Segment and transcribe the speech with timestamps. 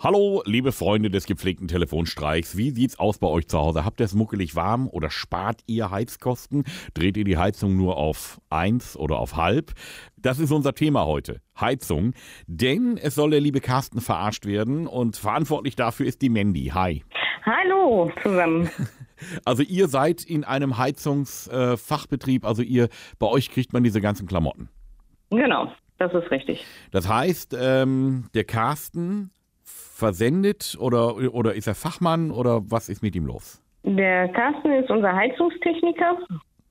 [0.00, 2.56] Hallo, liebe Freunde des gepflegten Telefonstreichs.
[2.56, 3.84] Wie sieht's aus bei euch zu Hause?
[3.84, 6.62] Habt ihr es muckelig warm oder spart ihr Heizkosten?
[6.94, 9.72] Dreht ihr die Heizung nur auf eins oder auf halb?
[10.16, 11.40] Das ist unser Thema heute.
[11.60, 12.12] Heizung.
[12.46, 16.66] Denn es soll der liebe Carsten verarscht werden und verantwortlich dafür ist die Mandy.
[16.66, 17.02] Hi.
[17.44, 18.70] Hallo zusammen.
[19.44, 22.88] Also ihr seid in einem Heizungsfachbetrieb, also ihr,
[23.18, 24.68] bei euch kriegt man diese ganzen Klamotten.
[25.30, 26.64] Genau, das ist richtig.
[26.92, 29.32] Das heißt, ähm, der Carsten
[29.68, 33.62] versendet oder, oder ist er Fachmann oder was ist mit ihm los?
[33.84, 36.18] Der Carsten ist unser Heizungstechniker,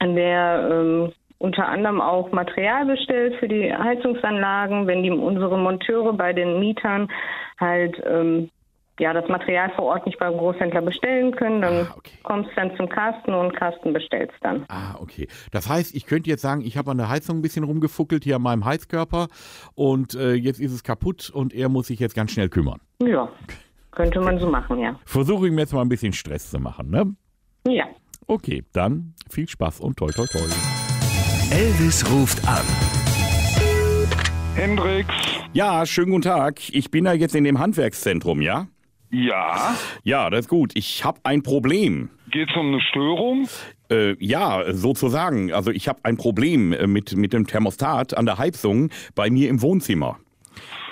[0.00, 6.32] der ähm, unter anderem auch Material bestellt für die Heizungsanlagen, wenn die unsere Monteure bei
[6.32, 7.08] den Mietern
[7.58, 8.50] halt ähm,
[9.00, 12.12] ja, das Material vor Ort nicht beim Großhändler bestellen können, dann ah, okay.
[12.22, 14.66] kommst dann zum Carsten und Carsten bestellt dann.
[14.68, 15.26] Ah, okay.
[15.52, 18.36] Das heißt, ich könnte jetzt sagen, ich habe an der Heizung ein bisschen rumgefuckelt hier
[18.36, 19.28] an meinem Heizkörper
[19.74, 22.80] und äh, jetzt ist es kaputt und er muss sich jetzt ganz schnell kümmern.
[23.02, 23.30] Ja,
[23.92, 25.00] könnte man so machen, ja.
[25.06, 27.14] Versuche ich mir jetzt mal ein bisschen Stress zu machen, ne?
[27.66, 27.86] Ja.
[28.26, 30.40] Okay, dann viel Spaß und toi toi toi.
[31.50, 32.64] Elvis ruft an.
[34.54, 35.08] Hendrix.
[35.54, 36.60] Ja, schönen guten Tag.
[36.68, 38.68] Ich bin da jetzt in dem Handwerkszentrum, ja?
[39.10, 39.74] Ja.
[40.04, 40.72] Ja, das ist gut.
[40.74, 42.10] Ich habe ein Problem.
[42.30, 43.48] Geht es um eine Störung?
[43.90, 45.52] Äh, ja, sozusagen.
[45.52, 49.48] Also ich habe ein Problem äh, mit, mit dem Thermostat an der Heizung bei mir
[49.48, 50.18] im Wohnzimmer.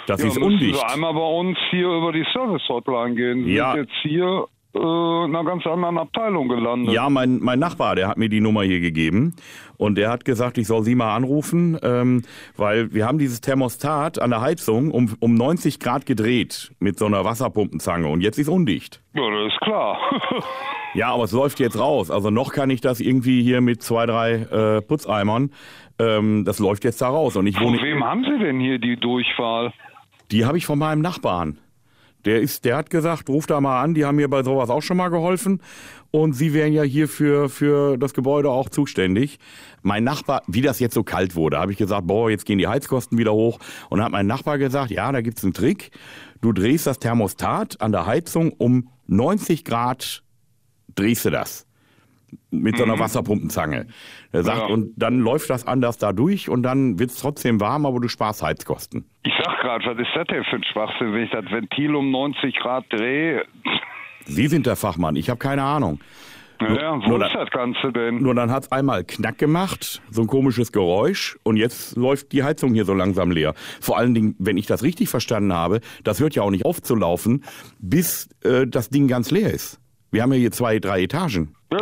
[0.07, 0.75] Das ja, ist undicht.
[0.75, 3.45] Sie einmal bei uns hier über die Service-Hotline gehen.
[3.45, 3.73] Sie ja.
[3.73, 6.95] sind jetzt hier äh, in einer ganz anderen Abteilung gelandet.
[6.95, 9.35] Ja, mein, mein Nachbar, der hat mir die Nummer hier gegeben
[9.77, 12.23] und der hat gesagt, ich soll Sie mal anrufen, ähm,
[12.57, 17.07] weil wir haben dieses Thermostat an der Heizung um, um 90 Grad gedreht mit so
[17.07, 19.03] einer Wasserpumpenzange und jetzt ist undicht.
[19.15, 19.99] Ja, das ist klar.
[20.95, 22.11] ja, aber es läuft jetzt raus.
[22.11, 25.51] Also noch kann ich das irgendwie hier mit zwei, drei äh, Putzeimern.
[25.99, 27.37] Ähm, das läuft jetzt da raus.
[27.37, 29.73] Und ich wohne Von wem haben Sie denn hier die Durchwahl?
[30.31, 31.59] Die habe ich von meinem Nachbarn.
[32.25, 34.83] Der, ist, der hat gesagt, ruf da mal an, die haben mir bei sowas auch
[34.83, 35.63] schon mal geholfen.
[36.11, 39.39] Und sie wären ja hier für, für das Gebäude auch zuständig.
[39.83, 42.67] Mein Nachbar, wie das jetzt so kalt wurde, habe ich gesagt, boah, jetzt gehen die
[42.67, 43.59] Heizkosten wieder hoch.
[43.89, 45.91] Und hat mein Nachbar gesagt, ja, da gibt's einen Trick.
[46.41, 50.23] Du drehst das Thermostat an der Heizung um 90 Grad,
[50.95, 51.68] drehst du das
[52.51, 53.01] mit so einer mhm.
[53.01, 53.87] Wasserpumpenzange.
[54.33, 54.67] Er sagt, ja.
[54.67, 58.09] und dann läuft das anders da durch und dann wird es trotzdem warm, aber du
[58.09, 59.09] sparst Heizkosten.
[59.25, 62.11] Ich sag gerade, was ist das denn für ein Schwachsinn, wenn ich das Ventil um
[62.11, 63.45] 90 Grad drehe?
[64.25, 66.01] Sie sind der Fachmann, ich habe keine Ahnung.
[66.61, 68.19] Ja, wo nur ist dann, das Ganze denn?
[68.19, 72.43] Nur dann hat es einmal Knack gemacht, so ein komisches Geräusch und jetzt läuft die
[72.43, 73.55] Heizung hier so langsam leer.
[73.81, 76.83] Vor allen Dingen, wenn ich das richtig verstanden habe, das hört ja auch nicht auf
[76.83, 77.45] zu laufen,
[77.79, 79.81] bis äh, das Ding ganz leer ist.
[80.11, 81.55] Wir haben ja hier zwei, drei Etagen.
[81.71, 81.79] Ja,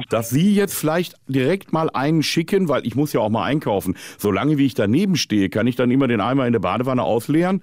[0.00, 0.06] ja.
[0.08, 3.96] Dass Sie jetzt vielleicht direkt mal einen schicken, weil ich muss ja auch mal einkaufen.
[4.18, 7.62] Solange wie ich daneben stehe, kann ich dann immer den Eimer in der Badewanne ausleeren.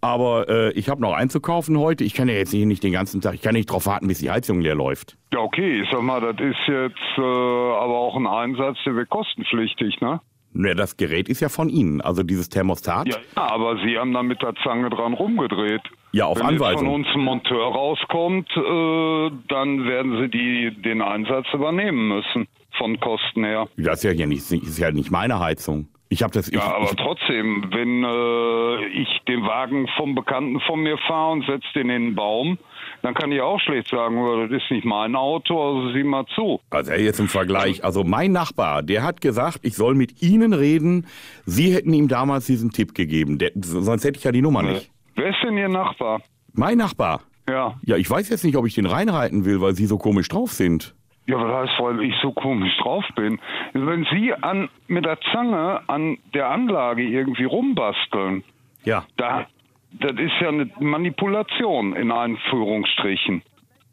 [0.00, 2.04] Aber äh, ich habe noch einzukaufen heute.
[2.04, 4.30] Ich kann ja jetzt nicht den ganzen Tag, ich kann nicht darauf warten, bis die
[4.30, 5.16] Heizung leer läuft.
[5.32, 9.10] Ja, okay, ich sag mal, das ist jetzt äh, aber auch ein Einsatz, der wird
[9.10, 10.20] kostenpflichtig, ne?
[10.52, 13.08] Ja, das Gerät ist ja von Ihnen, also dieses Thermostat.
[13.08, 15.82] Ja, aber Sie haben da mit der Zange dran rumgedreht.
[16.12, 16.80] Ja, auf Wenn Anweisung.
[16.80, 22.48] Wenn von uns ein Monteur rauskommt, äh, dann werden Sie die, den Einsatz übernehmen müssen,
[22.78, 23.68] von Kosten her.
[23.76, 25.88] Das ist ja, hier nicht, ist ja nicht meine Heizung.
[26.12, 26.48] Ich habe das.
[26.48, 31.46] Ich, ja, aber trotzdem, wenn äh, ich den Wagen vom Bekannten von mir fahre und
[31.46, 32.58] setze den in den Baum,
[33.02, 36.26] dann kann ich auch schlecht sagen, oh, das ist nicht mein Auto, also sieh mal
[36.34, 36.60] zu.
[36.70, 41.06] Also jetzt im Vergleich, also mein Nachbar, der hat gesagt, ich soll mit Ihnen reden.
[41.46, 44.90] Sie hätten ihm damals diesen Tipp gegeben, der, sonst hätte ich ja die Nummer nicht.
[45.20, 46.22] Wer ist denn Ihr Nachbar?
[46.54, 47.20] Mein Nachbar?
[47.46, 47.74] Ja.
[47.84, 50.52] Ja, ich weiß jetzt nicht, ob ich den reinreiten will, weil Sie so komisch drauf
[50.52, 50.94] sind.
[51.26, 53.38] Ja, was heißt, weil ich so komisch drauf bin?
[53.74, 58.44] Wenn Sie an, mit der Zange an der Anlage irgendwie rumbasteln,
[58.84, 59.04] ja.
[59.18, 59.46] da,
[59.92, 63.42] das ist ja eine Manipulation in Anführungsstrichen.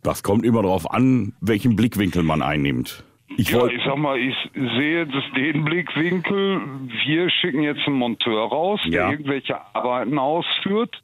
[0.04, 3.04] Das kommt immer darauf an, welchen Blickwinkel man einnimmt.
[3.36, 6.62] Ich ja, ich sag mal, ich sehe das, den Blickwinkel,
[7.06, 8.92] wir schicken jetzt einen Monteur raus, ja.
[9.04, 11.02] der irgendwelche Arbeiten ausführt.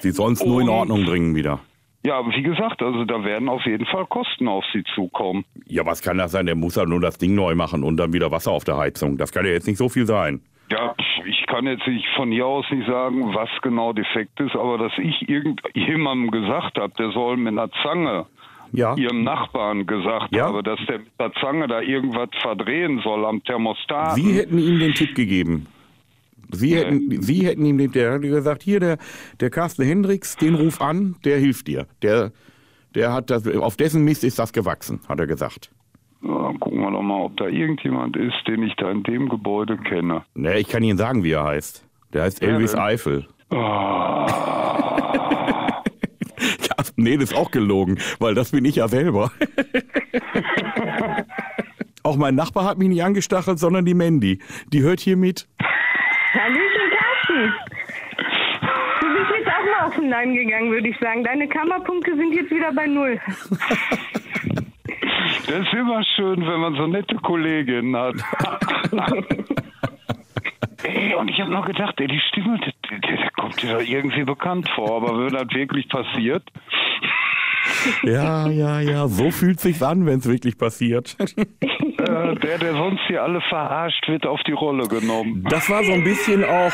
[0.00, 1.60] Sie sollen es nur in Ordnung bringen wieder.
[2.02, 5.44] Ja, wie gesagt, also da werden auf jeden Fall Kosten auf Sie zukommen.
[5.66, 6.46] Ja, was kann das sein?
[6.46, 9.18] Der muss ja nur das Ding neu machen und dann wieder Wasser auf der Heizung.
[9.18, 10.40] Das kann ja jetzt nicht so viel sein.
[10.70, 10.94] Ja,
[11.26, 14.92] ich kann jetzt nicht von hier aus nicht sagen, was genau defekt ist, aber dass
[14.98, 18.26] ich irgendjemandem gesagt habe, der soll mit einer Zange
[18.72, 18.94] ja.
[18.96, 20.46] ihrem Nachbarn gesagt ja.
[20.46, 24.14] habe, dass der mit der Zange da irgendwas verdrehen soll am Thermostat.
[24.14, 25.66] Sie hätten ihm den Tipp gegeben.
[26.52, 28.98] Sie hätten, Sie hätten ihm den, der hat gesagt, hier der,
[29.40, 31.86] der Carsten Hendricks, den ruf an, der hilft dir.
[32.02, 32.32] Der,
[32.94, 35.70] der hat das, auf dessen Mist ist das gewachsen, hat er gesagt.
[36.22, 39.28] Ja, dann gucken wir doch mal, ob da irgendjemand ist, den ich da in dem
[39.28, 40.22] Gebäude kenne.
[40.34, 41.84] Ne, ich kann Ihnen sagen, wie er heißt.
[42.12, 43.26] Der heißt Elvis Eifel.
[43.52, 44.26] Oh.
[47.00, 49.32] Nee, das ist auch gelogen, weil das bin ich ja selber.
[52.02, 54.40] auch mein Nachbar hat mich nicht angestachelt, sondern die Mandy.
[54.70, 55.48] Die hört hier mit.
[56.32, 57.54] Hallöchen, Carsten.
[59.00, 61.24] Du bist jetzt auch mal auf den Leim gegangen, würde ich sagen.
[61.24, 63.20] Deine Kammerpunkte sind jetzt wieder bei Null.
[65.46, 68.14] Das ist immer schön, wenn man so nette Kolleginnen hat.
[70.82, 74.96] Ey, und ich habe noch gedacht, ey, die Stimme, die kommt dir irgendwie bekannt vor,
[74.96, 76.44] aber wenn das wirklich passiert.
[78.02, 81.16] Ja, ja, ja, so fühlt sich's an, wenn es wirklich passiert.
[82.20, 85.44] Äh, der, der sonst hier alle verarscht, wird auf die Rolle genommen.
[85.48, 86.72] Das war so ein bisschen auch,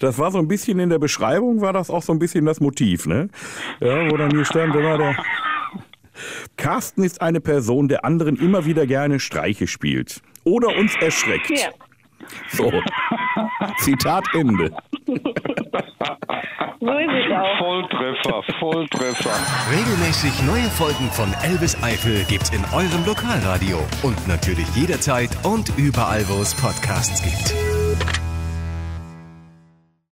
[0.00, 2.60] das war so ein bisschen in der Beschreibung, war das auch so ein bisschen das
[2.60, 3.28] Motiv, ne?
[3.80, 5.16] Ja, wo dann hier stand immer der.
[6.56, 11.50] Carsten ist eine Person, der anderen immer wieder gerne Streiche spielt oder uns erschreckt.
[11.50, 11.70] Ja.
[12.48, 12.72] So.
[13.78, 14.70] Zitat Ende.
[16.84, 17.58] So ist es auch.
[17.58, 19.30] Volltreffer, Volltreffer.
[19.70, 26.28] Regelmäßig neue Folgen von Elvis Eifel gibt's in eurem Lokalradio und natürlich jederzeit und überall,
[26.28, 27.61] wo es Podcasts gibt.